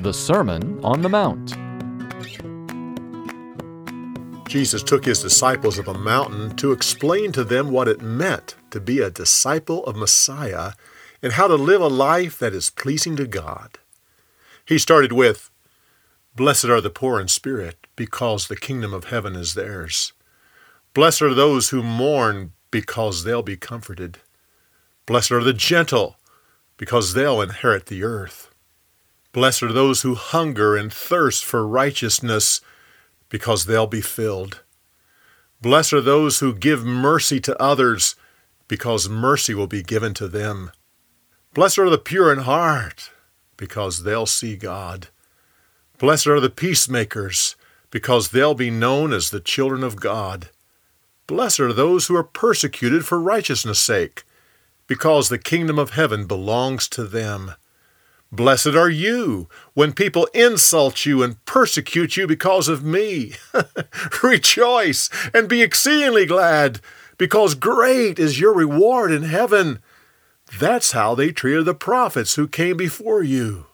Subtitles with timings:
[0.00, 1.56] The Sermon on the Mount.
[4.48, 8.78] Jesus took his disciples up a mountain to explain to them what it meant to
[8.78, 10.74] be a disciple of Messiah
[11.20, 13.80] and how to live a life that is pleasing to God.
[14.64, 15.50] He started with,
[16.36, 20.12] Blessed are the poor in spirit, because the kingdom of heaven is theirs.
[20.94, 24.18] Blessed are those who mourn, because they'll be comforted.
[25.06, 26.18] Blessed are the gentle,
[26.76, 28.47] because they'll inherit the earth.
[29.32, 32.60] Blessed are those who hunger and thirst for righteousness,
[33.28, 34.62] because they'll be filled.
[35.60, 38.16] Blessed are those who give mercy to others,
[38.68, 40.70] because mercy will be given to them.
[41.52, 43.10] Blessed are the pure in heart,
[43.56, 45.08] because they'll see God.
[45.98, 47.56] Blessed are the peacemakers,
[47.90, 50.48] because they'll be known as the children of God.
[51.26, 54.24] Blessed are those who are persecuted for righteousness' sake,
[54.86, 57.52] because the kingdom of heaven belongs to them.
[58.30, 63.34] Blessed are you when people insult you and persecute you because of me.
[64.22, 66.80] Rejoice and be exceedingly glad,
[67.16, 69.80] because great is your reward in heaven.
[70.58, 73.66] That's how they treated the prophets who came before you.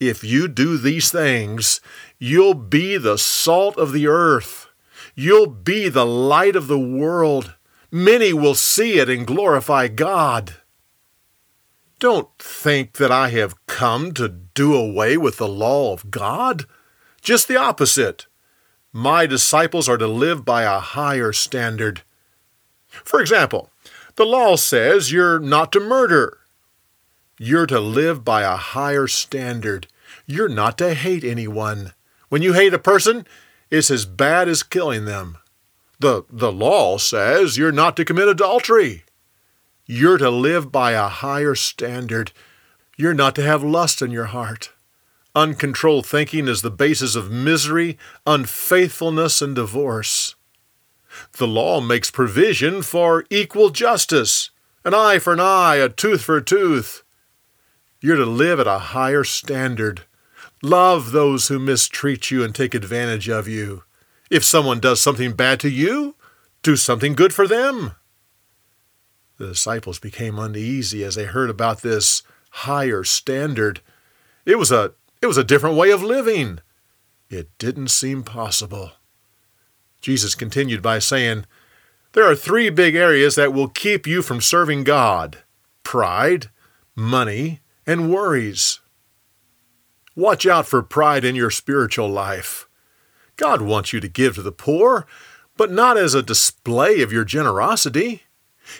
[0.00, 1.80] If you do these things,
[2.18, 4.66] you'll be the salt of the earth.
[5.14, 7.54] You'll be the light of the world.
[7.90, 10.54] Many will see it and glorify God.
[11.98, 16.66] Don't think that I have come to do away with the law of God.
[17.20, 18.26] Just the opposite.
[18.92, 22.02] My disciples are to live by a higher standard.
[22.88, 23.70] For example,
[24.14, 26.38] the law says you're not to murder.
[27.38, 29.88] You're to live by a higher standard.
[30.26, 31.94] You're not to hate anyone.
[32.28, 33.26] When you hate a person,
[33.70, 35.38] it's as bad as killing them.
[35.98, 39.04] The, the law says you're not to commit adultery.
[39.90, 42.32] You're to live by a higher standard.
[42.98, 44.70] You're not to have lust in your heart.
[45.34, 50.34] Uncontrolled thinking is the basis of misery, unfaithfulness, and divorce.
[51.38, 54.50] The law makes provision for equal justice
[54.84, 57.02] an eye for an eye, a tooth for a tooth.
[58.02, 60.02] You're to live at a higher standard.
[60.62, 63.84] Love those who mistreat you and take advantage of you.
[64.30, 66.14] If someone does something bad to you,
[66.62, 67.92] do something good for them.
[69.38, 73.80] The disciples became uneasy as they heard about this higher standard.
[74.44, 76.60] It was a it was a different way of living.
[77.30, 78.92] It didn't seem possible.
[80.00, 81.44] Jesus continued by saying,
[82.12, 85.38] There are three big areas that will keep you from serving God
[85.82, 86.50] pride,
[86.94, 88.80] money, and worries.
[90.14, 92.68] Watch out for pride in your spiritual life.
[93.36, 95.06] God wants you to give to the poor,
[95.56, 98.24] but not as a display of your generosity.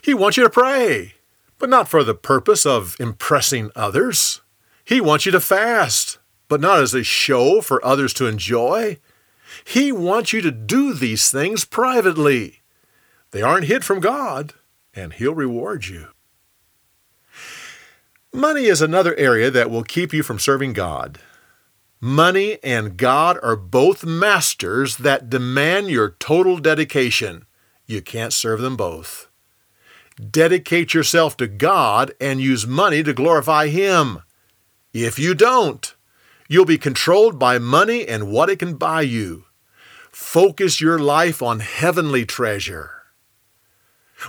[0.03, 1.15] He wants you to pray,
[1.59, 4.41] but not for the purpose of impressing others.
[4.85, 6.19] He wants you to fast,
[6.49, 8.99] but not as a show for others to enjoy.
[9.65, 12.61] He wants you to do these things privately.
[13.31, 14.55] They aren't hid from God,
[14.95, 16.09] and He'll reward you.
[18.33, 21.19] Money is another area that will keep you from serving God.
[22.01, 27.47] Money and God are both masters that demand your total dedication.
[27.87, 29.28] You can't serve them both.
[30.19, 34.23] Dedicate yourself to God and use money to glorify Him.
[34.93, 35.95] If you don't,
[36.49, 39.45] you'll be controlled by money and what it can buy you.
[40.11, 42.91] Focus your life on heavenly treasure.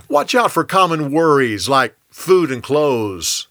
[0.07, 3.47] Watch out for common worries like food and clothes.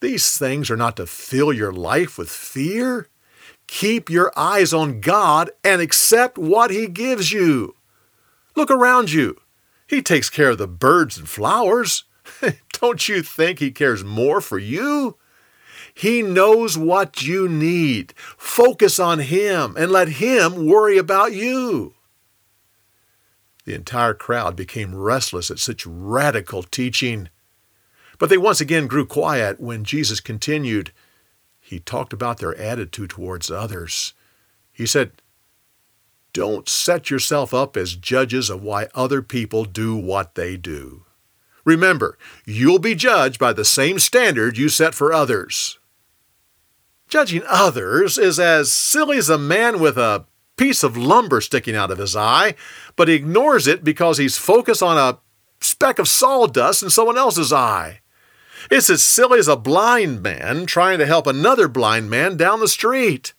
[0.00, 3.08] These things are not to fill your life with fear.
[3.66, 7.74] Keep your eyes on God and accept what He gives you.
[8.54, 9.36] Look around you.
[9.86, 12.04] He takes care of the birds and flowers.
[12.80, 15.16] Don't you think He cares more for you?
[15.94, 18.12] He knows what you need.
[18.16, 21.94] Focus on Him and let Him worry about you.
[23.64, 27.30] The entire crowd became restless at such radical teaching.
[28.18, 30.92] But they once again grew quiet when Jesus continued
[31.66, 34.14] he talked about their attitude towards others.
[34.72, 35.20] He said,
[36.36, 41.06] Don't set yourself up as judges of why other people do what they do.
[41.64, 45.78] Remember, you'll be judged by the same standard you set for others.
[47.08, 50.26] Judging others is as silly as a man with a
[50.58, 52.54] piece of lumber sticking out of his eye,
[52.96, 55.18] but he ignores it because he's focused on a
[55.62, 58.02] speck of sawdust in someone else's eye.
[58.70, 62.68] It's as silly as a blind man trying to help another blind man down the
[62.68, 63.32] street.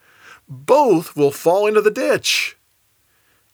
[0.49, 2.56] Both will fall into the ditch.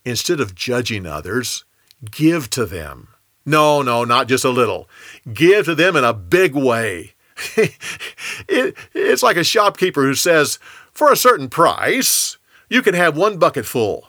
[0.06, 1.64] Instead of judging others,
[2.10, 3.10] give to them.
[3.46, 4.90] No, no, not just a little.
[5.32, 7.14] Give to them in a big way.
[7.58, 10.60] it, it's like a shopkeeper who says,
[10.92, 12.38] For a certain price,
[12.70, 14.08] you can have one bucket full.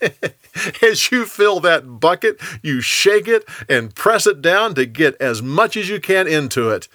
[0.82, 5.42] as you fill that bucket, you shake it and press it down to get as
[5.42, 6.88] much as you can into it.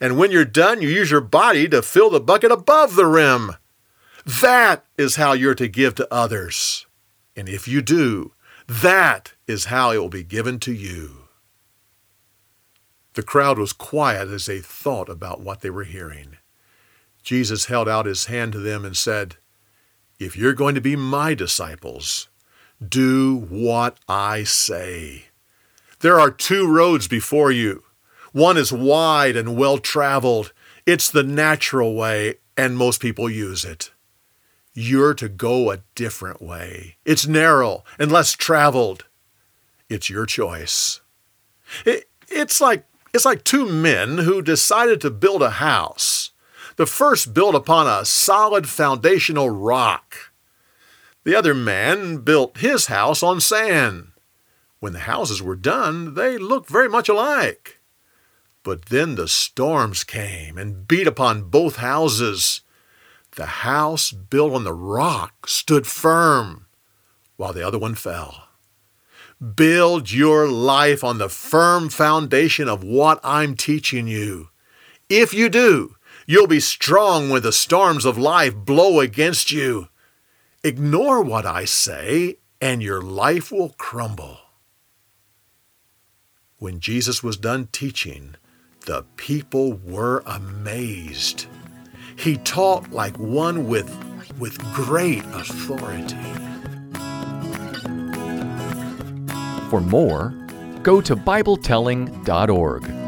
[0.00, 3.52] And when you're done, you use your body to fill the bucket above the rim.
[4.42, 6.86] That is how you're to give to others.
[7.36, 8.32] And if you do,
[8.66, 11.28] that is how it will be given to you.
[13.14, 16.36] The crowd was quiet as they thought about what they were hearing.
[17.22, 19.36] Jesus held out his hand to them and said,
[20.18, 22.28] If you're going to be my disciples,
[22.86, 25.26] do what I say.
[26.00, 27.84] There are two roads before you.
[28.32, 30.52] One is wide and well traveled.
[30.84, 33.90] It's the natural way, and most people use it.
[34.74, 36.96] You're to go a different way.
[37.04, 39.04] It's narrow and less traveled.
[39.88, 41.00] It's your choice.
[41.86, 46.32] It, it's like it's like two men who decided to build a house.
[46.76, 50.32] The first built upon a solid foundational rock.
[51.22, 54.08] The other man built his house on sand.
[54.80, 57.78] When the houses were done, they looked very much alike.
[58.64, 62.62] But then the storms came and beat upon both houses.
[63.36, 66.66] The house built on the rock stood firm,
[67.36, 68.48] while the other one fell.
[69.56, 74.50] Build your life on the firm foundation of what I'm teaching you.
[75.08, 75.96] If you do,
[76.26, 79.88] you'll be strong when the storms of life blow against you.
[80.62, 84.38] Ignore what I say, and your life will crumble.
[86.58, 88.36] When Jesus was done teaching,
[88.86, 91.46] the people were amazed.
[92.16, 93.90] He taught like one with,
[94.38, 96.16] with great authority.
[99.70, 100.34] For more,
[100.82, 103.03] go to BibleTelling.org.